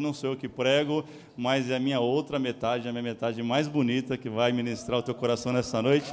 [0.00, 1.04] não sou eu que prego,
[1.36, 5.02] mas é a minha outra metade, a minha metade mais bonita que vai ministrar o
[5.04, 6.12] teu coração nessa noite.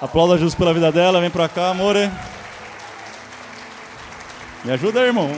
[0.00, 2.08] Aplauda Jesus pela vida dela, vem pra cá, amore.
[4.64, 5.28] Me ajuda, irmão.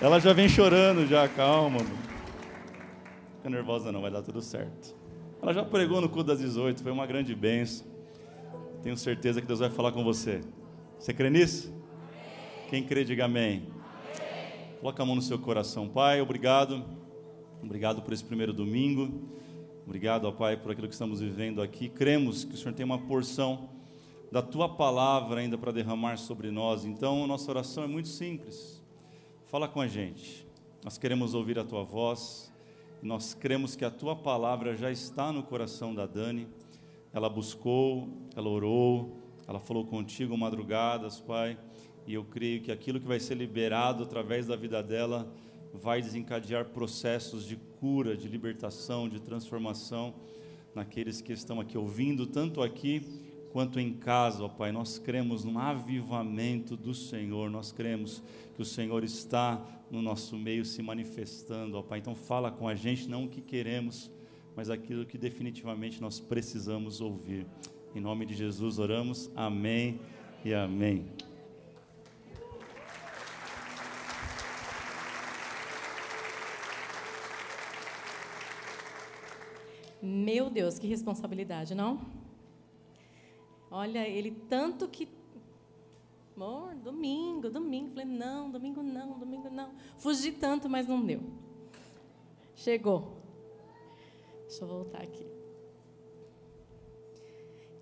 [0.00, 1.80] Ela já vem chorando, já, calma.
[1.80, 1.98] Mano.
[3.36, 4.96] Fica nervosa não, vai dar tudo certo.
[5.42, 7.86] Ela já pregou no culto das 18, foi uma grande bênção.
[8.82, 10.40] Tenho certeza que Deus vai falar com você.
[11.02, 11.66] Você crê nisso?
[11.66, 12.68] Amém.
[12.70, 13.68] Quem crê, diga amém.
[14.14, 14.76] amém.
[14.78, 15.88] Coloca a mão no seu coração.
[15.88, 16.84] Pai, obrigado.
[17.60, 19.28] Obrigado por esse primeiro domingo.
[19.84, 21.88] Obrigado, ó Pai, por aquilo que estamos vivendo aqui.
[21.88, 23.68] Cremos que o Senhor tem uma porção
[24.30, 26.84] da tua palavra ainda para derramar sobre nós.
[26.84, 28.80] Então, nossa oração é muito simples.
[29.46, 30.46] Fala com a gente.
[30.84, 32.52] Nós queremos ouvir a tua voz.
[33.02, 36.46] Nós cremos que a tua palavra já está no coração da Dani.
[37.12, 39.21] Ela buscou, ela orou,
[39.52, 41.58] ela falou contigo madrugadas, Pai,
[42.06, 45.30] e eu creio que aquilo que vai ser liberado através da vida dela
[45.74, 50.14] vai desencadear processos de cura, de libertação, de transformação
[50.74, 53.20] naqueles que estão aqui ouvindo, tanto aqui
[53.52, 54.72] quanto em casa, ó Pai.
[54.72, 58.22] Nós cremos num avivamento do Senhor, nós cremos
[58.54, 61.98] que o Senhor está no nosso meio se manifestando, ó Pai.
[61.98, 64.10] Então fala com a gente, não o que queremos,
[64.56, 67.46] mas aquilo que definitivamente nós precisamos ouvir.
[67.94, 69.30] Em nome de Jesus oramos.
[69.36, 70.00] Amém
[70.42, 71.06] e amém.
[80.00, 82.00] Meu Deus, que responsabilidade, não?
[83.70, 85.06] Olha, ele tanto que.
[86.34, 87.90] Amor, domingo, domingo.
[87.90, 89.70] Falei, não, domingo não, domingo não.
[89.98, 91.20] Fugi tanto, mas não deu.
[92.56, 93.16] Chegou.
[94.48, 95.41] Deixa eu voltar aqui.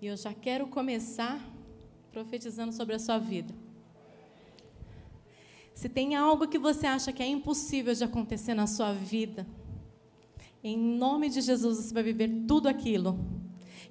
[0.01, 1.39] E eu já quero começar
[2.11, 3.53] profetizando sobre a sua vida.
[5.75, 9.45] Se tem algo que você acha que é impossível de acontecer na sua vida,
[10.63, 13.19] em nome de Jesus você vai viver tudo aquilo.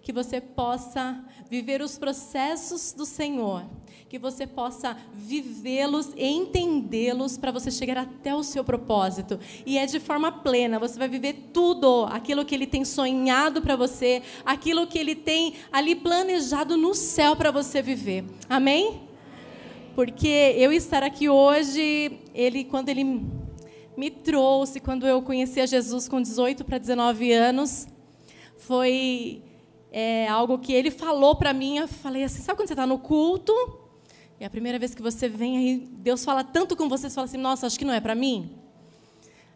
[0.03, 3.65] Que você possa viver os processos do Senhor
[4.11, 9.39] que você possa vivê-los entendê-los para você chegar até o seu propósito.
[9.65, 13.77] E é de forma plena, você vai viver tudo, aquilo que ele tem sonhado para
[13.77, 18.25] você, aquilo que ele tem ali planejado no céu para você viver.
[18.49, 19.01] Amém?
[19.95, 23.05] Porque eu estar aqui hoje, ele quando ele
[23.97, 27.87] me trouxe, quando eu conheci a Jesus com 18 para 19 anos,
[28.57, 29.41] foi
[29.93, 31.79] é, algo que ele falou para mim.
[31.79, 33.79] Eu falei assim: sabe quando você está no culto
[34.41, 37.27] é a primeira vez que você vem aí, Deus fala tanto com você, você fala
[37.27, 38.51] assim: nossa, acho que não é para mim.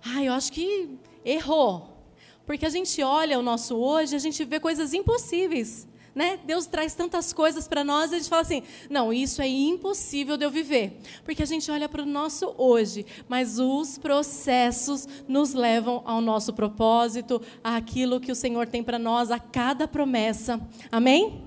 [0.04, 0.90] Ah, eu acho que
[1.24, 2.04] errou.
[2.44, 5.88] Porque a gente olha o nosso hoje, a gente vê coisas impossíveis.
[6.14, 6.38] Né?
[6.44, 10.36] Deus traz tantas coisas para nós e a gente fala assim: não, isso é impossível
[10.36, 11.00] de eu viver.
[11.24, 16.52] Porque a gente olha para o nosso hoje, mas os processos nos levam ao nosso
[16.52, 20.60] propósito, àquilo que o Senhor tem para nós, a cada promessa.
[20.92, 21.42] Amém?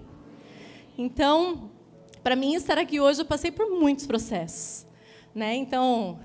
[0.98, 1.70] Então,
[2.28, 4.86] para mim estar aqui hoje eu passei por muitos processos,
[5.34, 5.56] né?
[5.56, 6.20] Então,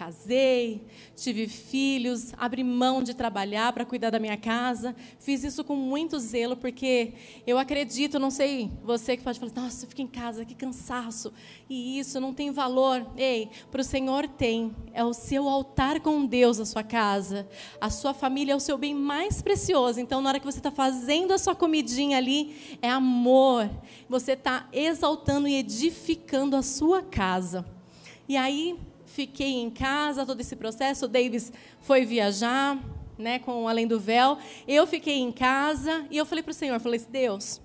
[0.00, 4.96] casei, tive filhos, abri mão de trabalhar para cuidar da minha casa.
[5.18, 7.12] Fiz isso com muito zelo, porque
[7.46, 11.34] eu acredito, não sei você que pode falar, nossa, eu fico em casa, que cansaço,
[11.68, 13.06] e isso não tem valor.
[13.14, 14.74] Ei, para o Senhor tem.
[14.94, 17.46] É o seu altar com Deus, a sua casa.
[17.78, 20.00] A sua família é o seu bem mais precioso.
[20.00, 23.68] Então, na hora que você está fazendo a sua comidinha ali, é amor.
[24.08, 27.66] Você está exaltando e edificando a sua casa.
[28.26, 28.78] E aí,
[29.14, 31.04] fiquei em casa todo esse processo.
[31.04, 32.78] O Davis foi viajar,
[33.18, 34.38] né, com Além do Véu.
[34.66, 37.60] Eu fiquei em casa e eu falei para o Senhor, falei assim, Deus,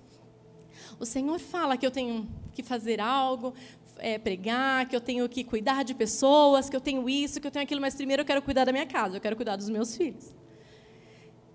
[0.98, 3.54] o Senhor fala que eu tenho que fazer algo,
[3.98, 7.50] é, pregar, que eu tenho que cuidar de pessoas, que eu tenho isso, que eu
[7.50, 9.96] tenho aquilo, mas primeiro eu quero cuidar da minha casa, eu quero cuidar dos meus
[9.96, 10.34] filhos.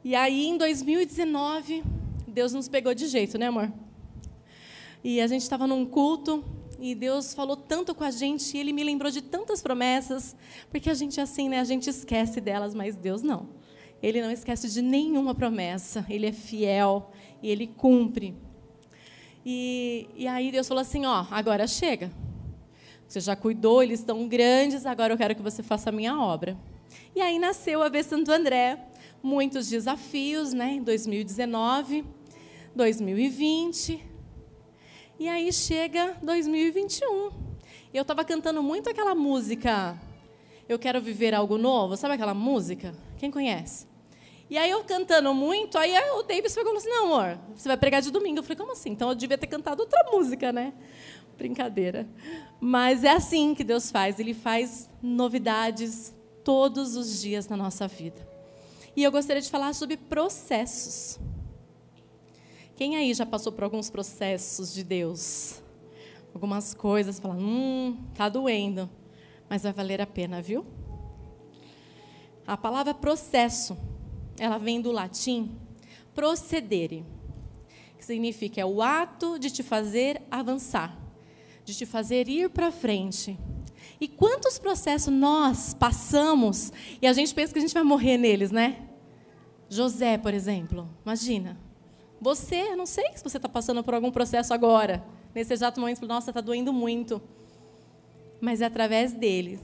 [0.03, 1.83] E aí, em 2019,
[2.27, 3.71] Deus nos pegou de jeito, né, amor?
[5.03, 6.43] E a gente estava num culto
[6.81, 10.35] e Deus falou tanto com a gente, e Ele me lembrou de tantas promessas,
[10.71, 11.59] porque a gente é assim, né?
[11.59, 13.49] A gente esquece delas, mas Deus não.
[14.01, 16.03] Ele não esquece de nenhuma promessa.
[16.09, 17.11] Ele é fiel
[17.43, 18.33] e Ele cumpre.
[19.45, 22.11] E, e aí Deus falou assim, ó, agora chega.
[23.07, 26.57] Você já cuidou, eles estão grandes, agora eu quero que você faça a minha obra.
[27.15, 28.87] E aí nasceu a V Santo André,
[29.21, 30.71] muitos desafios, né?
[30.71, 32.03] Em 2019,
[32.75, 34.10] 2020,
[35.21, 37.29] e aí chega 2021.
[37.93, 39.95] Eu estava cantando muito aquela música
[40.67, 41.95] Eu Quero Viver Algo Novo.
[41.95, 42.95] Sabe aquela música?
[43.19, 43.85] Quem conhece?
[44.49, 48.01] E aí eu cantando muito, aí o Davis falou assim, não, amor, você vai pregar
[48.01, 48.39] de domingo.
[48.39, 48.89] Eu falei, como assim?
[48.89, 50.73] Então eu devia ter cantado outra música, né?
[51.37, 52.09] Brincadeira.
[52.59, 54.19] Mas é assim que Deus faz.
[54.19, 56.11] Ele faz novidades
[56.43, 58.27] todos os dias na nossa vida.
[58.95, 61.19] E eu gostaria de falar sobre processos.
[62.81, 65.61] Quem aí já passou por alguns processos de Deus?
[66.33, 68.89] Algumas coisas, fala, hum, tá doendo,
[69.47, 70.65] mas vai valer a pena, viu?
[72.47, 73.77] A palavra processo,
[74.39, 75.55] ela vem do latim
[76.15, 77.05] procedere,
[77.99, 80.97] que significa é o ato de te fazer avançar,
[81.63, 83.37] de te fazer ir para frente.
[83.99, 88.49] E quantos processos nós passamos e a gente pensa que a gente vai morrer neles,
[88.49, 88.89] né?
[89.69, 91.69] José, por exemplo, imagina.
[92.21, 95.03] Você, não sei se você está passando por algum processo agora,
[95.33, 97.19] nesse exato momento, nossa, está doendo muito.
[98.39, 99.59] Mas é através dele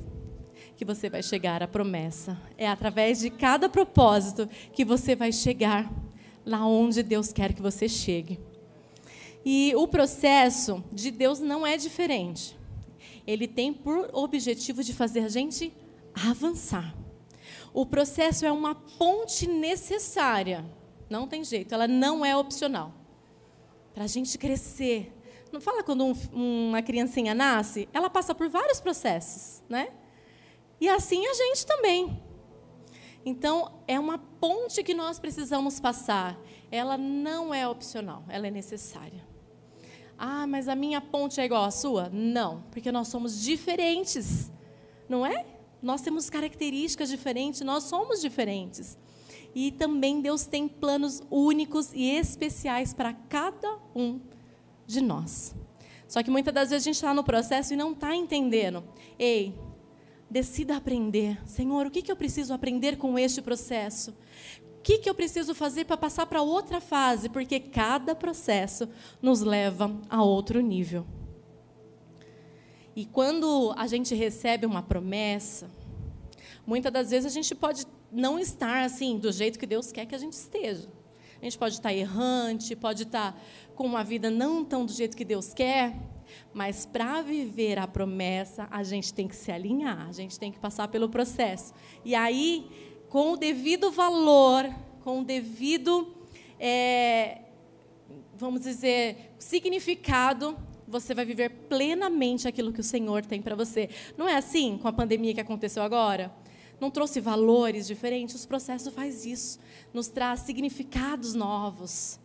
[0.75, 2.35] que você vai chegar à promessa.
[2.57, 5.87] É através de cada propósito que você vai chegar
[6.43, 8.39] lá onde Deus quer que você chegue.
[9.45, 12.57] E o processo de Deus não é diferente.
[13.27, 15.71] Ele tem por objetivo de fazer a gente
[16.13, 16.95] avançar.
[17.71, 20.65] O processo é uma ponte necessária.
[21.09, 22.93] Não tem jeito, ela não é opcional.
[23.93, 25.13] Para a gente crescer.
[25.51, 26.13] Não fala quando um,
[26.67, 29.89] uma criancinha nasce, ela passa por vários processos, né?
[30.79, 32.21] E assim a gente também.
[33.25, 36.39] Então, é uma ponte que nós precisamos passar.
[36.71, 39.25] Ela não é opcional, ela é necessária.
[40.17, 42.09] Ah, mas a minha ponte é igual à sua?
[42.09, 44.51] Não, porque nós somos diferentes,
[45.07, 45.45] não é?
[45.81, 48.97] Nós temos características diferentes, nós somos diferentes.
[49.53, 54.19] E também Deus tem planos únicos e especiais para cada um
[54.85, 55.55] de nós.
[56.07, 58.83] Só que muitas das vezes a gente está no processo e não está entendendo.
[59.17, 59.53] Ei,
[60.29, 61.39] Decida aprender.
[61.45, 64.11] Senhor, o que, que eu preciso aprender com este processo?
[64.77, 67.29] O que, que eu preciso fazer para passar para outra fase?
[67.29, 68.89] Porque cada processo
[69.21, 71.05] nos leva a outro nível.
[72.95, 75.69] E quando a gente recebe uma promessa,
[76.65, 80.15] muitas das vezes a gente pode não estar assim do jeito que Deus quer que
[80.15, 80.87] a gente esteja.
[81.39, 83.39] A gente pode estar errante, pode estar
[83.75, 85.95] com uma vida não tão do jeito que Deus quer,
[86.53, 90.59] mas para viver a promessa, a gente tem que se alinhar, a gente tem que
[90.59, 91.73] passar pelo processo.
[92.03, 92.67] E aí,
[93.09, 94.67] com o devido valor,
[95.03, 96.15] com o devido,
[96.59, 97.41] é,
[98.35, 100.57] vamos dizer, significado,
[100.87, 103.89] você vai viver plenamente aquilo que o Senhor tem para você.
[104.17, 106.33] Não é assim com a pandemia que aconteceu agora?
[106.79, 108.35] Não trouxe valores diferentes?
[108.35, 109.59] Os processos faz isso,
[109.93, 112.19] nos traz significados novos.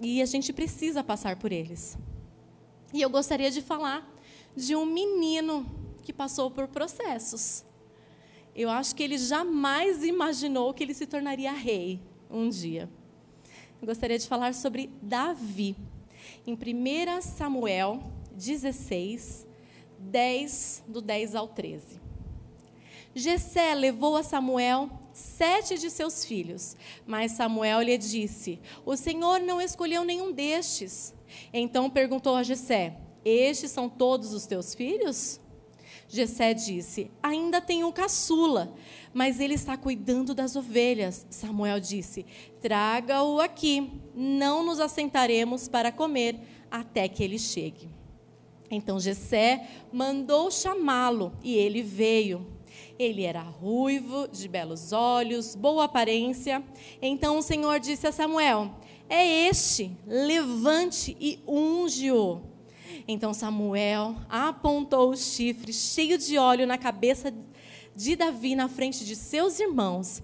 [0.00, 1.96] E a gente precisa passar por eles.
[2.92, 4.08] E eu gostaria de falar
[4.56, 5.66] de um menino
[6.02, 7.64] que passou por processos.
[8.54, 12.00] Eu acho que ele jamais imaginou que ele se tornaria rei
[12.30, 12.88] um dia.
[13.80, 15.76] Eu gostaria de falar sobre Davi.
[16.46, 18.02] Em 1 Samuel
[18.32, 19.46] 16,
[19.98, 22.07] 10, do 10 ao 13.
[23.14, 26.76] Jessé levou a Samuel sete de seus filhos,
[27.06, 31.14] mas Samuel lhe disse: O Senhor não escolheu nenhum destes.
[31.52, 35.40] Então perguntou a Jessé: Estes são todos os teus filhos?
[36.08, 38.74] Jessé disse: Ainda tenho um caçula,
[39.12, 41.26] mas ele está cuidando das ovelhas.
[41.28, 42.24] Samuel disse:
[42.60, 46.38] Traga-o aqui, não nos assentaremos para comer
[46.70, 47.88] até que ele chegue.
[48.70, 52.57] Então Jessé mandou chamá-lo e ele veio.
[52.98, 56.62] Ele era ruivo, de belos olhos, boa aparência.
[57.00, 58.70] Então o Senhor disse a Samuel:
[59.08, 62.42] é este, levante e unge-o.
[63.06, 67.32] Então Samuel apontou o chifre cheio de óleo na cabeça
[67.96, 70.22] de Davi na frente de seus irmãos.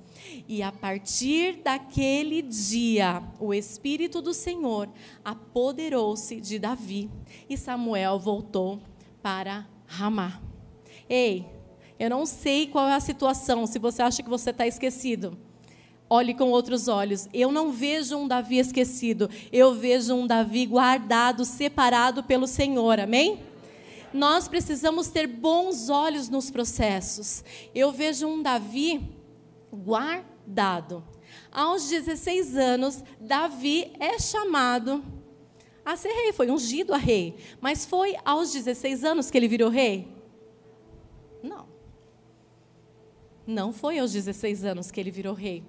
[0.49, 4.89] E a partir daquele dia, o Espírito do Senhor
[5.25, 7.11] apoderou-se de Davi.
[7.49, 8.81] E Samuel voltou
[9.23, 10.41] para Ramá.
[11.09, 11.47] Ei,
[11.99, 15.37] eu não sei qual é a situação, se você acha que você está esquecido
[16.09, 17.29] olhe com outros olhos.
[17.33, 23.01] Eu não vejo um Davi esquecido, eu vejo um Davi guardado, separado pelo Senhor.
[23.01, 23.41] Amém?
[24.13, 27.43] Nós precisamos ter bons olhos nos processos.
[27.75, 29.11] Eu vejo um Davi
[29.73, 31.03] guardado.
[31.51, 35.05] Aos 16 anos, Davi é chamado
[35.85, 37.37] a ser rei, foi ungido a rei.
[37.61, 40.14] Mas foi aos 16 anos que ele virou rei?
[43.47, 45.65] Não foi aos 16 anos que ele virou rei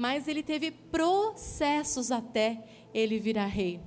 [0.00, 3.82] mas ele teve processos até ele virar rei.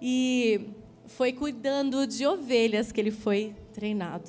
[0.00, 0.70] E
[1.06, 4.28] foi cuidando de ovelhas que ele foi treinado.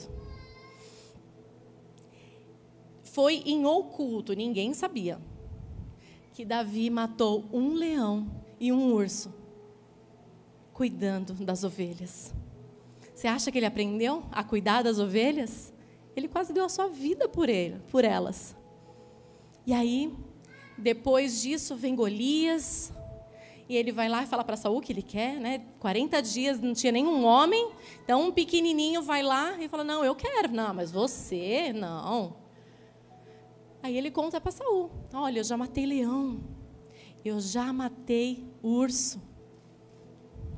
[3.02, 5.20] Foi em oculto, ninguém sabia,
[6.32, 8.30] que Davi matou um leão
[8.60, 9.34] e um urso,
[10.74, 12.36] cuidando das ovelhas.
[13.16, 15.73] Você acha que ele aprendeu a cuidar das ovelhas?
[16.16, 18.56] Ele quase deu a sua vida por ele, por elas.
[19.66, 20.14] E aí,
[20.78, 22.94] depois disso, vem Golias,
[23.68, 25.66] e ele vai lá e fala para Saul que ele quer, né?
[25.80, 27.72] 40 dias não tinha nenhum homem,
[28.04, 30.52] então um pequenininho vai lá e fala: "Não, eu quero".
[30.52, 32.36] Não, mas você, não.
[33.82, 36.42] Aí ele conta para Saul: "Olha, eu já matei leão.
[37.24, 39.22] Eu já matei urso".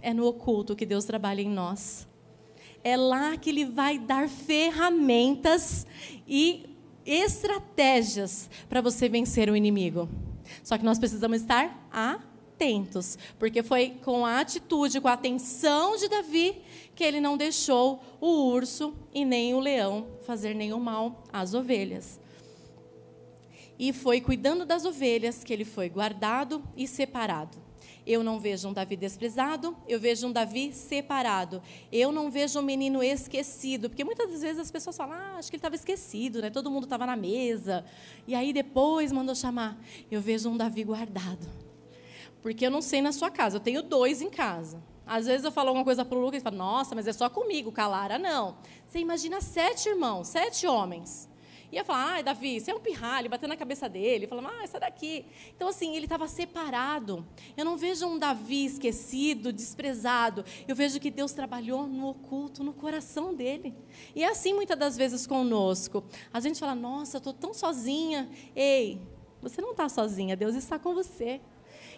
[0.01, 2.07] É no oculto que Deus trabalha em nós.
[2.85, 5.87] É lá que Ele vai dar ferramentas
[6.27, 6.69] e
[7.03, 10.07] estratégias para você vencer o inimigo.
[10.63, 16.07] Só que nós precisamos estar atentos, porque foi com a atitude, com a atenção de
[16.07, 16.61] Davi,
[16.93, 22.19] que ele não deixou o urso e nem o leão fazer nenhum mal às ovelhas.
[23.79, 27.64] E foi cuidando das ovelhas que ele foi guardado e separado.
[28.05, 31.61] Eu não vejo um Davi desprezado, eu vejo um Davi separado.
[31.91, 35.55] Eu não vejo um menino esquecido, porque muitas vezes as pessoas falam, ah, acho que
[35.55, 36.49] ele estava esquecido, né?
[36.49, 37.83] todo mundo estava na mesa.
[38.27, 39.77] E aí depois mandou chamar.
[40.11, 41.47] Eu vejo um Davi guardado.
[42.41, 44.83] Porque eu não sei na sua casa, eu tenho dois em casa.
[45.05, 47.29] Às vezes eu falo alguma coisa para o Lucas e fala, nossa, mas é só
[47.29, 48.19] comigo, Calara.
[48.19, 48.57] Não.
[48.87, 51.27] Você imagina sete irmãos, sete homens
[51.75, 54.79] ia falar, ai, Davi, você é um pirralho, batendo na cabeça dele, falando, ah, sai
[54.79, 55.25] daqui.
[55.53, 57.27] Então, assim, ele estava separado.
[57.57, 60.45] Eu não vejo um Davi esquecido, desprezado.
[60.65, 63.75] Eu vejo que Deus trabalhou no oculto, no coração dele.
[64.15, 66.05] E é assim muitas das vezes conosco.
[66.31, 68.29] A gente fala, nossa, eu estou tão sozinha.
[68.55, 69.01] Ei,
[69.41, 71.41] você não está sozinha, Deus está com você.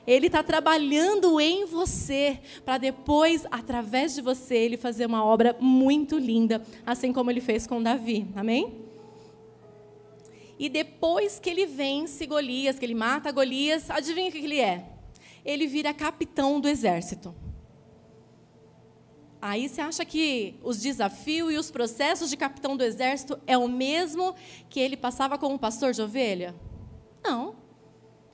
[0.07, 6.17] Ele está trabalhando em você para depois, através de você, ele fazer uma obra muito
[6.17, 8.27] linda, assim como ele fez com Davi.
[8.35, 8.86] Amém?
[10.59, 14.89] E depois que ele vence Golias, que ele mata Golias, adivinha o que ele é?
[15.45, 17.33] Ele vira capitão do exército.
[19.41, 23.67] Aí você acha que os desafios e os processos de capitão do exército é o
[23.67, 24.33] mesmo
[24.67, 26.55] que ele passava como pastor de ovelha?
[27.23, 27.55] Não.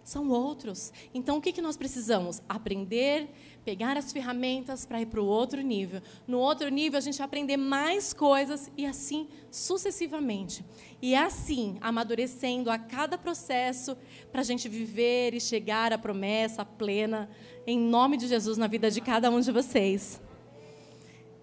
[0.03, 0.91] São outros.
[1.13, 2.41] Então o que, que nós precisamos?
[2.49, 3.29] Aprender
[3.63, 6.01] pegar as ferramentas para ir para o outro nível.
[6.27, 10.63] No outro nível, a gente aprender mais coisas e assim sucessivamente.
[11.01, 13.97] E é assim, amadurecendo a cada processo
[14.31, 17.29] para a gente viver e chegar à promessa plena,
[17.65, 20.21] em nome de Jesus, na vida de cada um de vocês.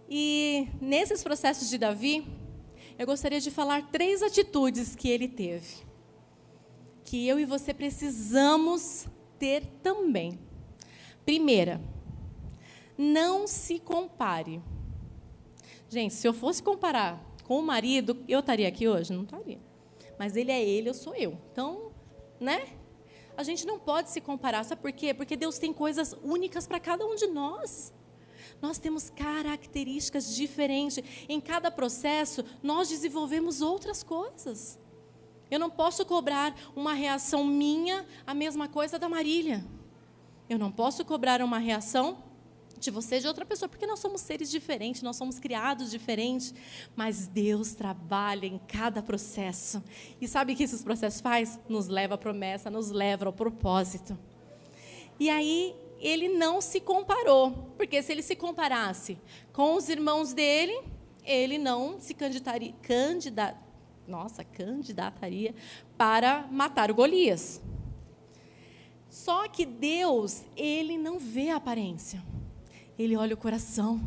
[0.08, 2.26] E nesses processos de Davi,
[2.98, 5.68] eu gostaria de falar três atitudes que ele teve,
[7.10, 10.38] que eu e você precisamos ter também.
[11.24, 11.80] Primeira,
[12.96, 14.62] não se compare.
[15.88, 19.12] Gente, se eu fosse comparar com o marido, eu estaria aqui hoje?
[19.12, 19.58] Não estaria.
[20.16, 21.36] Mas ele é ele, eu sou eu.
[21.50, 21.90] Então,
[22.38, 22.68] né?
[23.36, 24.62] A gente não pode se comparar.
[24.62, 25.12] Sabe por quê?
[25.12, 27.92] Porque Deus tem coisas únicas para cada um de nós.
[28.62, 31.02] Nós temos características diferentes.
[31.28, 34.78] Em cada processo, nós desenvolvemos outras coisas.
[35.50, 39.64] Eu não posso cobrar uma reação minha a mesma coisa da Marília.
[40.48, 42.18] Eu não posso cobrar uma reação
[42.78, 46.54] de você, de outra pessoa, porque nós somos seres diferentes, nós somos criados diferentes,
[46.96, 49.82] mas Deus trabalha em cada processo.
[50.20, 51.58] E sabe o que esses processos faz?
[51.68, 54.18] Nos leva à promessa, nos leva ao propósito.
[55.18, 59.18] E aí ele não se comparou, porque se ele se comparasse
[59.52, 60.80] com os irmãos dele,
[61.22, 63.54] ele não se candidataria, candida,
[64.10, 65.54] nossa, candidataria
[65.96, 67.62] para matar o Golias.
[69.08, 72.22] Só que Deus, ele não vê a aparência.
[72.98, 74.00] Ele olha o coração.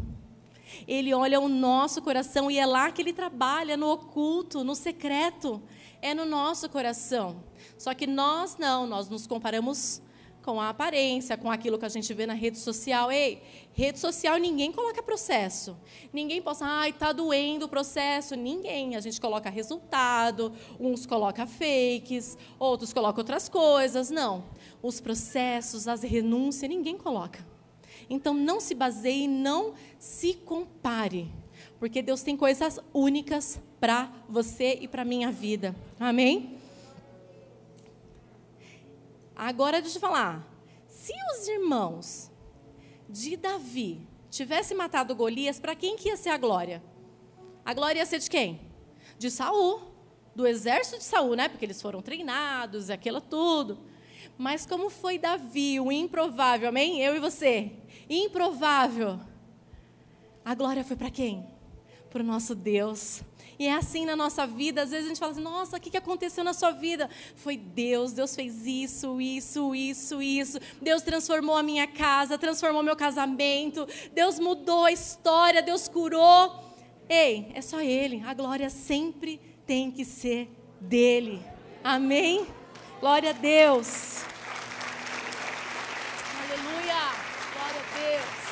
[0.87, 5.61] Ele olha o nosso coração e é lá que ele trabalha, no oculto, no secreto.
[6.01, 7.43] É no nosso coração.
[7.77, 10.01] Só que nós não, nós nos comparamos
[10.43, 13.11] com a aparência, com aquilo que a gente vê na rede social.
[13.11, 13.41] Ei,
[13.73, 15.75] rede social ninguém coloca processo.
[16.11, 18.35] Ninguém possa, ai, está doendo o processo.
[18.35, 18.95] Ninguém.
[18.95, 24.11] A gente coloca resultado, uns colocam fakes, outros colocam outras coisas.
[24.11, 24.43] Não.
[24.81, 27.43] Os processos, as renúncias, ninguém coloca.
[28.09, 31.31] Então não se baseie, não se compare,
[31.79, 35.73] porque Deus tem coisas únicas para você e para minha vida.
[35.99, 36.57] Amém?
[39.35, 40.47] Agora deixa eu falar.
[40.87, 42.31] Se os irmãos
[43.09, 46.83] de Davi tivessem matado Golias, para quem que ia ser a glória?
[47.65, 48.61] A glória ia ser de quem?
[49.17, 49.81] De Saul,
[50.35, 51.49] do exército de Saul, né?
[51.49, 53.79] Porque eles foram treinados, aquilo tudo.
[54.37, 56.99] Mas como foi Davi, o improvável, amém?
[57.01, 57.71] Eu e você.
[58.09, 59.19] Improvável.
[60.43, 61.47] A glória foi para quem?
[62.09, 63.21] Para o nosso Deus.
[63.57, 65.95] E é assim na nossa vida, às vezes a gente fala assim, nossa, o que
[65.97, 67.09] aconteceu na sua vida?
[67.35, 70.59] Foi Deus, Deus fez isso, isso, isso, isso.
[70.81, 76.63] Deus transformou a minha casa, transformou meu casamento, Deus mudou a história, Deus curou.
[77.07, 78.23] Ei, é só Ele.
[78.25, 81.41] A glória sempre tem que ser dele.
[81.83, 82.47] Amém?
[82.99, 84.23] Glória a Deus.
[86.39, 87.11] Aleluia.
[87.53, 88.43] Glória a Deus.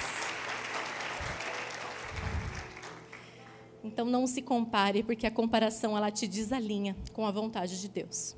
[3.83, 8.35] Então não se compare, porque a comparação ela te desalinha com a vontade de Deus.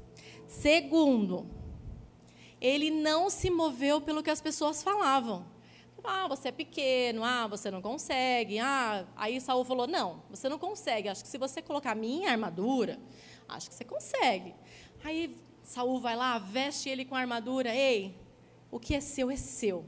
[0.48, 1.46] Segundo,
[2.62, 5.46] ele não se moveu pelo que as pessoas falavam.
[6.06, 8.60] Ah, você é pequeno, ah, você não consegue.
[8.60, 11.08] Ah, aí Saul falou: "Não, você não consegue.
[11.08, 13.00] Acho que se você colocar minha armadura,
[13.48, 14.54] acho que você consegue".
[15.04, 17.74] Aí Saul vai lá, veste ele com a armadura.
[17.74, 18.18] Ei,
[18.70, 19.86] o que é seu é seu.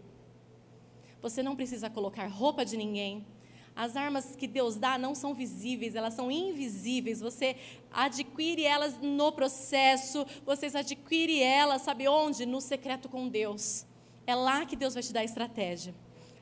[1.22, 3.26] Você não precisa colocar roupa de ninguém.
[3.76, 7.20] As armas que Deus dá não são visíveis, elas são invisíveis.
[7.20, 7.58] Você
[7.92, 12.46] adquire elas no processo, você adquire elas, sabe onde?
[12.46, 13.86] No secreto com Deus.
[14.26, 15.94] É lá que Deus vai te dar a estratégia.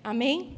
[0.03, 0.57] Amém?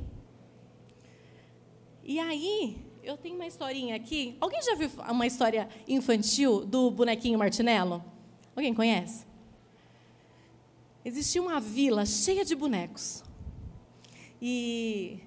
[2.03, 4.35] E aí, eu tenho uma historinha aqui.
[4.41, 8.03] Alguém já viu uma história infantil do bonequinho Martinello?
[8.55, 9.25] Alguém conhece?
[11.05, 13.23] Existia uma vila cheia de bonecos.
[14.41, 15.19] E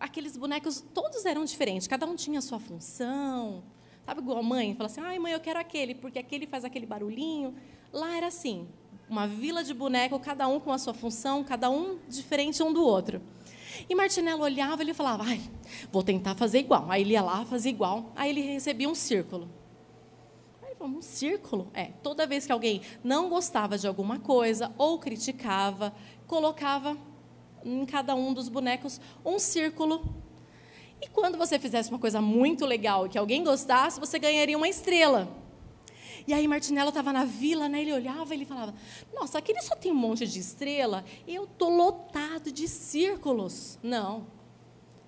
[0.00, 3.62] aqueles bonecos todos eram diferentes, cada um tinha a sua função.
[4.04, 4.74] Sabe igual a mãe?
[4.74, 7.54] Fala assim: ai, mãe, eu quero aquele, porque aquele faz aquele barulhinho.
[7.92, 8.66] Lá era assim:
[9.08, 12.82] uma vila de boneco, cada um com a sua função, cada um diferente um do
[12.82, 13.20] outro.
[13.88, 15.40] E Martinello olhava e ele falava: ai,
[15.92, 16.90] vou tentar fazer igual.
[16.90, 18.12] Aí ele ia lá, fazia igual.
[18.16, 19.48] Aí ele recebia um círculo.
[20.80, 21.68] Um círculo?
[21.74, 25.92] É, toda vez que alguém não gostava de alguma coisa ou criticava,
[26.26, 26.96] colocava
[27.68, 30.02] em cada um dos bonecos um círculo.
[31.00, 34.68] E quando você fizesse uma coisa muito legal e que alguém gostasse, você ganharia uma
[34.68, 35.28] estrela.
[36.26, 37.80] E aí Martinello estava na vila, né?
[37.80, 38.74] Ele olhava e ele falava:
[39.14, 41.04] Nossa, aquele só tem um monte de estrela.
[41.26, 43.78] Eu tô lotado de círculos.
[43.82, 44.26] Não,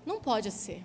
[0.05, 0.83] não pode ser.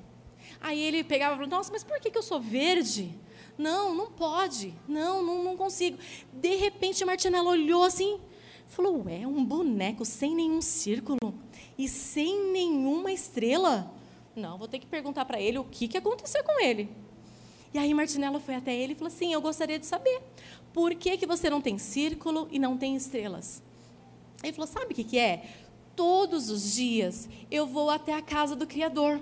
[0.60, 3.18] Aí ele pegava e falava: Nossa, mas por que, que eu sou verde?
[3.56, 4.74] Não, não pode.
[4.86, 5.96] Não, não, não consigo.
[6.32, 8.20] De repente Martinello olhou assim,
[8.66, 11.32] falou: Ué, um boneco sem nenhum círculo
[11.78, 13.92] e sem nenhuma estrela?
[14.34, 16.88] Não, vou ter que perguntar para ele o que, que aconteceu com ele.
[17.72, 20.22] E aí Martinello foi até ele e falou assim: Eu gostaria de saber
[20.72, 23.62] por que, que você não tem círculo e não tem estrelas.
[24.42, 25.48] Ele falou: Sabe o que, que é?
[25.94, 29.20] Todos os dias eu vou até a casa do Criador.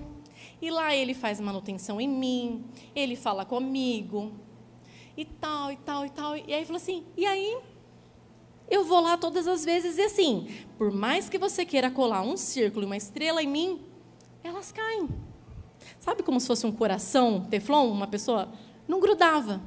[0.60, 2.64] E lá ele faz manutenção em mim,
[2.94, 4.32] ele fala comigo,
[5.16, 6.36] e tal, e tal, e tal.
[6.36, 7.58] E aí falou assim: E aí
[8.68, 10.48] eu vou lá todas as vezes e assim,
[10.78, 13.80] por mais que você queira colar um círculo e uma estrela em mim,
[14.42, 15.08] elas caem.
[15.98, 18.52] Sabe como se fosse um coração teflon, uma pessoa
[18.88, 19.62] não grudava.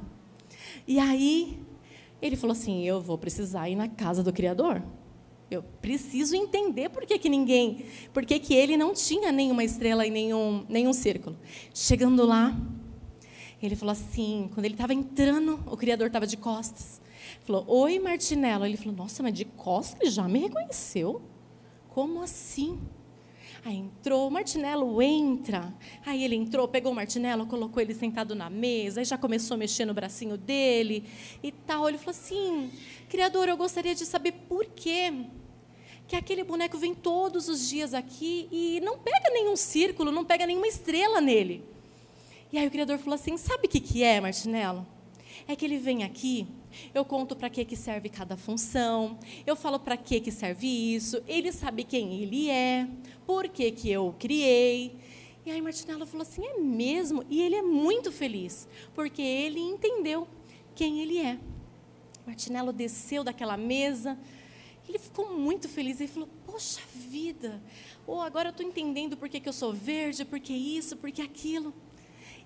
[0.86, 1.58] E aí
[2.20, 4.82] ele falou assim: "Eu vou precisar ir na casa do criador.
[5.50, 10.06] Eu preciso entender por que, que ninguém, por que, que ele não tinha nenhuma estrela
[10.06, 11.36] e nenhum nenhum círculo".
[11.72, 12.56] Chegando lá,
[13.62, 17.00] ele falou assim, quando ele estava entrando, o criador estava de costas.
[17.48, 18.66] Falou, oi Martinello.
[18.66, 21.22] Ele falou, nossa, mas de costas ele já me reconheceu?
[21.88, 22.78] Como assim?
[23.64, 25.74] Aí entrou, o Martinello entra.
[26.04, 29.58] Aí ele entrou, pegou o Martinello, colocou ele sentado na mesa, aí já começou a
[29.58, 31.04] mexer no bracinho dele
[31.42, 31.88] e tal.
[31.88, 32.70] Ele falou assim:
[33.08, 35.10] Criador, eu gostaria de saber por quê
[36.06, 40.46] que aquele boneco vem todos os dias aqui e não pega nenhum círculo, não pega
[40.46, 41.64] nenhuma estrela nele.
[42.52, 44.86] E aí o Criador falou assim: Sabe o que, que é, Martinello?
[45.46, 46.46] É que ele vem aqui
[46.94, 51.22] eu conto para que, que serve cada função, eu falo para que, que serve isso,
[51.26, 52.88] ele sabe quem ele é,
[53.26, 54.96] por que, que eu criei.
[55.44, 57.24] E aí Martinello falou assim: é mesmo?
[57.30, 60.28] E ele é muito feliz, porque ele entendeu
[60.74, 61.38] quem ele é.
[62.26, 64.18] Martinello desceu daquela mesa,
[64.88, 66.00] ele ficou muito feliz.
[66.00, 67.62] Ele falou: Poxa vida,
[68.06, 71.10] oh, agora eu estou entendendo por que, que eu sou verde, por que isso, por
[71.10, 71.74] que aquilo.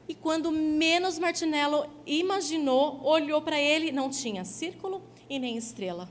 [0.08, 6.08] E quando menos Martinello imaginou, olhou para ele, não tinha círculo e nem estrela.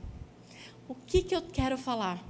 [0.88, 2.22] O que, que eu quero falar?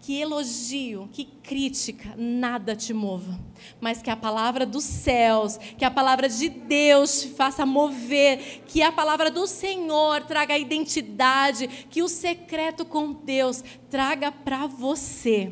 [0.00, 3.40] Que elogio, que crítica, nada te mova,
[3.80, 8.82] mas que a palavra dos céus, que a palavra de Deus te faça mover, que
[8.82, 15.50] a palavra do Senhor traga identidade, que o secreto com Deus traga para você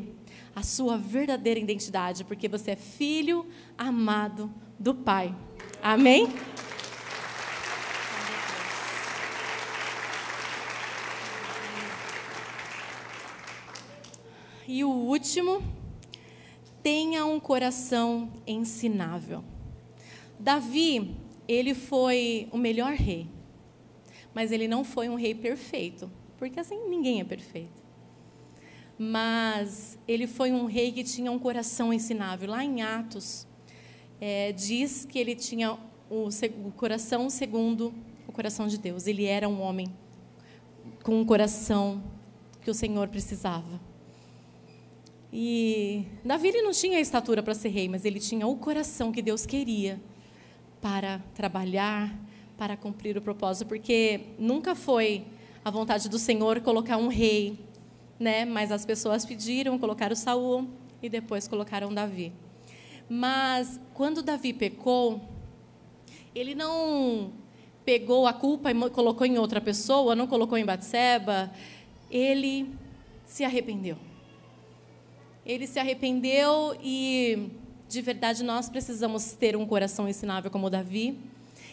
[0.55, 5.33] a sua verdadeira identidade, porque você é filho amado do Pai.
[5.81, 6.27] Amém?
[14.67, 15.63] E o último,
[16.81, 19.41] tenha um coração ensinável.
[20.37, 21.15] Davi,
[21.47, 23.29] ele foi o melhor rei,
[24.33, 27.81] mas ele não foi um rei perfeito, porque assim ninguém é perfeito.
[28.99, 32.49] Mas ele foi um rei que tinha um coração ensinável.
[32.49, 33.47] Lá em Atos,
[34.25, 35.73] é, diz que ele tinha
[36.09, 36.29] o,
[36.65, 37.93] o coração segundo
[38.25, 39.05] o coração de Deus.
[39.05, 39.93] Ele era um homem
[41.03, 42.01] com um coração
[42.61, 43.81] que o Senhor precisava.
[45.31, 49.11] E Davi ele não tinha a estatura para ser rei, mas ele tinha o coração
[49.11, 49.99] que Deus queria
[50.79, 52.17] para trabalhar,
[52.57, 55.25] para cumprir o propósito, porque nunca foi
[55.65, 57.59] a vontade do Senhor colocar um rei,
[58.17, 58.45] né?
[58.45, 60.69] Mas as pessoas pediram, colocaram Saul
[61.01, 62.31] e depois colocaram Davi.
[63.15, 65.21] Mas quando Davi pecou,
[66.33, 67.31] ele não
[67.85, 71.51] pegou a culpa e colocou em outra pessoa, não colocou em Batseba,
[72.09, 72.73] ele
[73.23, 73.97] se arrependeu.
[75.45, 77.51] Ele se arrependeu e,
[77.87, 81.15] de verdade, nós precisamos ter um coração ensinável como Davi.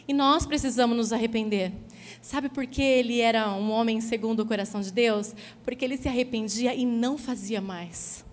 [0.06, 1.72] E nós precisamos nos arrepender.
[2.20, 5.34] Sabe por que ele era um homem segundo o coração de Deus?
[5.64, 8.28] Porque ele se arrependia e não fazia mais.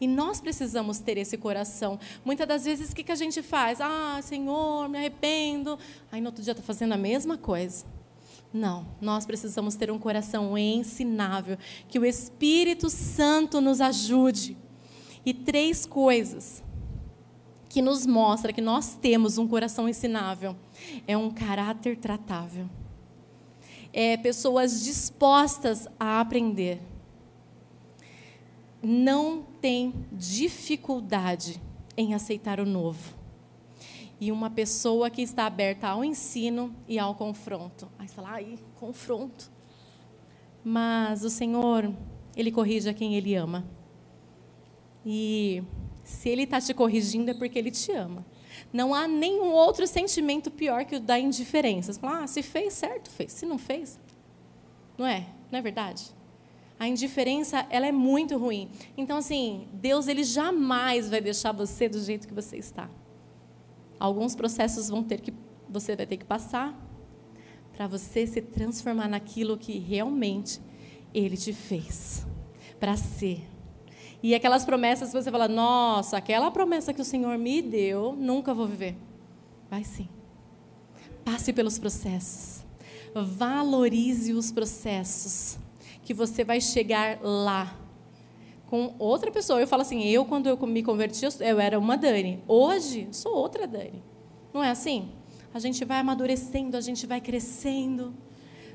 [0.00, 1.98] E nós precisamos ter esse coração.
[2.24, 3.80] Muitas das vezes, o que, a gente faz?
[3.80, 5.78] Ah, Senhor, me arrependo.
[6.10, 7.84] Aí no outro dia está fazendo a mesma coisa.
[8.52, 14.56] Não, nós precisamos ter um coração ensinável, que o Espírito Santo nos ajude.
[15.26, 16.62] E três coisas
[17.68, 20.54] que nos mostra que nós temos um coração ensinável
[21.08, 22.70] é um caráter tratável.
[23.92, 26.80] É pessoas dispostas a aprender.
[28.84, 31.58] Não tem dificuldade
[31.96, 33.14] em aceitar o novo
[34.20, 37.88] e uma pessoa que está aberta ao ensino e ao confronto.
[37.98, 39.50] Aí você fala, ai, confronto.
[40.62, 41.92] Mas o Senhor,
[42.36, 43.64] Ele corrige a quem Ele ama.
[45.04, 45.62] E
[46.02, 48.24] se Ele está te corrigindo é porque Ele te ama.
[48.72, 51.92] Não há nenhum outro sentimento pior que o da indiferença.
[51.92, 53.32] Você fala, ah, se fez, certo, fez.
[53.32, 53.98] Se não fez,
[54.96, 55.26] não é?
[55.50, 56.04] Não é verdade?
[56.78, 58.68] A indiferença, ela é muito ruim.
[58.96, 62.90] Então, assim, Deus, Ele jamais vai deixar você do jeito que você está.
[63.98, 65.32] Alguns processos vão ter que
[65.68, 66.78] você vai ter que passar
[67.72, 70.60] para você se transformar naquilo que realmente
[71.12, 72.24] ele te fez
[72.78, 73.42] para ser.
[74.22, 78.54] E aquelas promessas que você fala, nossa, aquela promessa que o Senhor me deu, nunca
[78.54, 78.96] vou viver.
[79.68, 80.08] Vai sim.
[81.24, 82.64] Passe pelos processos.
[83.14, 85.58] Valorize os processos,
[86.04, 87.76] que você vai chegar lá
[88.66, 89.60] com outra pessoa.
[89.60, 92.42] Eu falo assim, eu quando eu me converti, eu era uma Dani.
[92.46, 94.02] Hoje, sou outra Dani.
[94.52, 95.10] Não é assim?
[95.52, 98.14] A gente vai amadurecendo, a gente vai crescendo.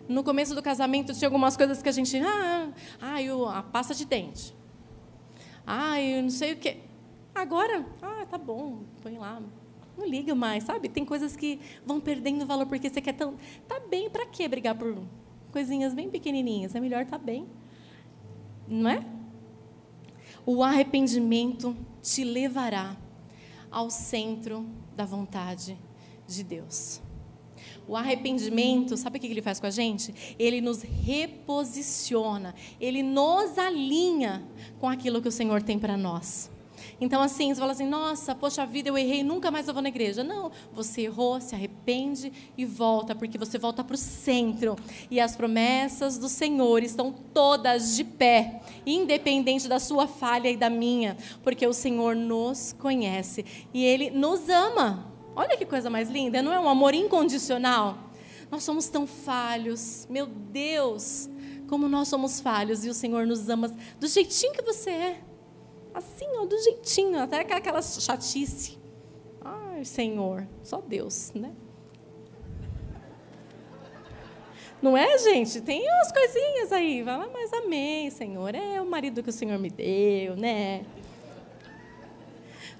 [0.08, 3.94] No começo do casamento tinha algumas coisas que a gente, ah, ah eu, a pasta
[3.94, 4.56] de dente.
[5.68, 6.78] Ah, eu não sei o quê.
[7.36, 9.42] Agora, ah, tá bom, põe lá.
[9.98, 10.89] Não liga mais, sabe?
[10.89, 13.36] Tem coisas que vão perdendo valor porque você quer tão.
[13.68, 14.96] Tá bem, para que brigar por
[15.51, 16.75] coisinhas bem pequenininhas?
[16.75, 17.47] É melhor tá bem.
[18.67, 19.05] Não é?
[20.45, 22.95] O arrependimento te levará
[23.69, 25.77] ao centro da vontade
[26.27, 27.01] de Deus.
[27.88, 30.35] O arrependimento, sabe o que ele faz com a gente?
[30.38, 34.47] Ele nos reposiciona, ele nos alinha
[34.79, 36.51] com aquilo que o Senhor tem para nós.
[37.01, 39.89] Então, assim, você fala assim: nossa, poxa vida, eu errei, nunca mais eu vou na
[39.89, 40.23] igreja.
[40.23, 44.75] Não, você errou, se arrepende e volta, porque você volta para o centro.
[45.09, 50.69] E as promessas do Senhor estão todas de pé, independente da sua falha e da
[50.69, 55.07] minha, porque o Senhor nos conhece e Ele nos ama.
[55.35, 57.97] Olha que coisa mais linda, não é um amor incondicional?
[58.51, 61.29] Nós somos tão falhos, meu Deus,
[61.67, 65.29] como nós somos falhos e o Senhor nos ama do jeitinho que você é.
[65.93, 68.78] Assim, ó, do jeitinho, até aquela chatice.
[69.41, 71.54] Ai, Senhor, só Deus, né?
[74.82, 75.60] Não é, gente?
[75.62, 77.04] Tem umas coisinhas aí.
[77.04, 78.56] Mas amém, Senhor.
[78.56, 80.86] É o marido que o Senhor me deu, né?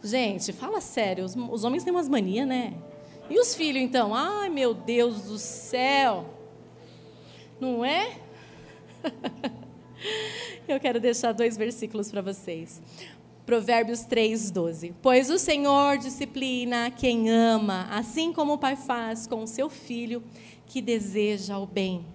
[0.02, 1.26] Gente, fala sério.
[1.26, 2.74] Os, os homens têm umas manias, né?
[3.30, 4.16] E os filhos, então?
[4.16, 6.26] Ai, meu Deus do céu.
[7.60, 8.18] Não é?
[10.70, 12.80] Eu quero deixar dois versículos para vocês.
[13.44, 14.94] Provérbios 3, 12.
[15.02, 20.24] Pois o Senhor disciplina quem ama, assim como o pai faz com o seu filho
[20.68, 22.06] que deseja o bem.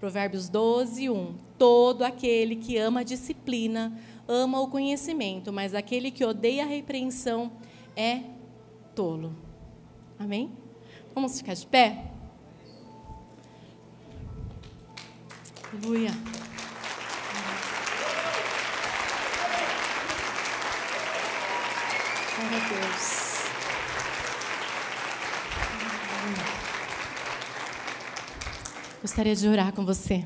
[0.00, 1.34] Provérbios 12, 1.
[1.56, 7.52] Todo aquele que ama a disciplina, ama o conhecimento, mas aquele que odeia a repreensão
[7.94, 8.22] é
[8.96, 9.32] tolo.
[10.18, 10.50] Amém?
[11.14, 12.10] Vamos ficar de pé?
[15.72, 16.10] Aleluia.
[22.42, 23.42] Glória a Deus.
[29.00, 30.24] Gostaria de orar com você.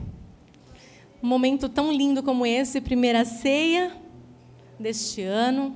[1.23, 3.95] Um momento tão lindo como esse, primeira ceia
[4.81, 5.75] deste ano.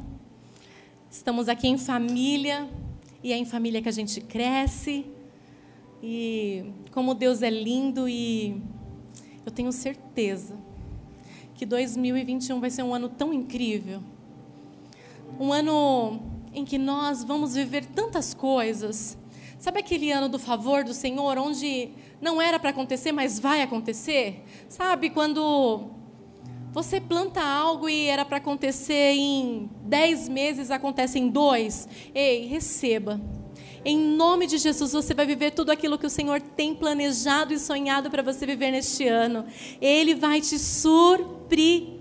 [1.11, 2.67] Estamos aqui em família
[3.23, 5.05] e é em família que a gente cresce.
[6.03, 8.63] E como Deus é lindo e
[9.45, 10.57] eu tenho certeza
[11.55, 14.03] que 2021 vai ser um ano tão incrível.
[15.39, 19.17] Um ano em que nós vamos viver tantas coisas.
[19.59, 24.43] Sabe aquele ano do favor do Senhor, onde não era para acontecer, mas vai acontecer?
[24.69, 25.91] Sabe quando
[26.73, 31.89] você planta algo e era para acontecer em dez meses, acontece em dois?
[32.15, 33.21] Ei, receba.
[33.85, 37.59] Em nome de Jesus, você vai viver tudo aquilo que o Senhor tem planejado e
[37.59, 39.47] sonhado para você viver neste ano.
[39.81, 41.99] Ele vai te surpreender.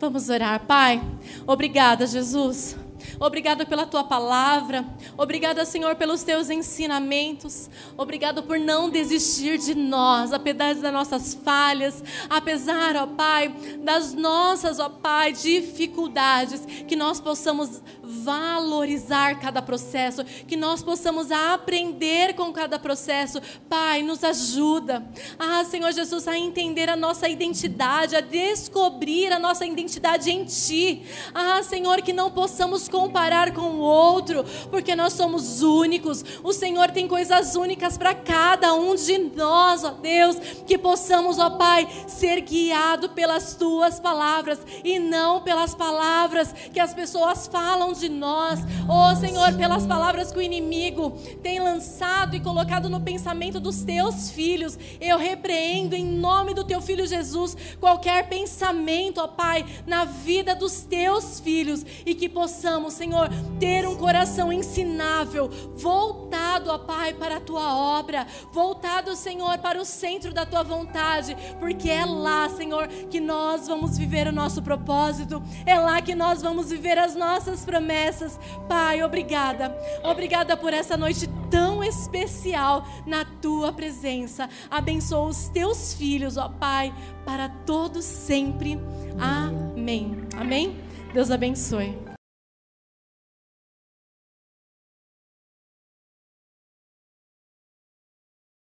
[0.00, 1.02] Vamos orar, Pai.
[1.46, 2.76] Obrigada, Jesus.
[3.20, 4.82] Obrigado pela tua palavra.
[5.14, 7.68] Obrigada, Senhor, pelos teus ensinamentos.
[7.94, 14.78] Obrigado por não desistir de nós, apesar das nossas falhas, apesar, ó Pai, das nossas,
[14.78, 22.78] ó Pai, dificuldades, que nós possamos valorizar cada processo, que nós possamos aprender com cada
[22.78, 23.38] processo.
[23.68, 25.06] Pai, nos ajuda.
[25.38, 31.02] Ah, Senhor Jesus, a entender a nossa identidade, a descobrir a nossa identidade em Ti.
[31.34, 36.24] Ah, Senhor, que não possamos comparar com o outro, porque nós somos únicos.
[36.44, 41.50] O Senhor tem coisas únicas para cada um de nós, ó Deus, que possamos, ó
[41.50, 48.08] Pai, ser guiado pelas tuas palavras e não pelas palavras que as pessoas falam de
[48.08, 48.60] nós.
[48.88, 51.10] Oh, Senhor, pelas palavras que o inimigo
[51.42, 56.80] tem lançado e colocado no pensamento dos teus filhos, eu repreendo em nome do teu
[56.80, 63.30] filho Jesus qualquer pensamento, ó Pai, na vida dos teus filhos e que possamos, Senhor,
[63.58, 69.86] ter um coração ensinável, voltado, ó Pai, para a tua obra, voltado, Senhor, para o
[69.86, 75.42] centro da tua vontade, porque é lá, Senhor, que nós vamos viver o nosso propósito,
[75.64, 78.38] é lá que nós vamos viver as nossas promessas.
[78.68, 79.74] Pai, obrigada.
[80.04, 84.46] Obrigada por essa noite tão especial na tua presença.
[84.70, 86.92] Abençoa os teus filhos, ó Pai,
[87.24, 88.78] para todos sempre.
[89.18, 90.18] Amém.
[90.36, 90.76] Amém.
[91.14, 92.09] Deus abençoe.